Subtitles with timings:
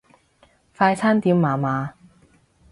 [0.75, 1.93] 快餐店麻麻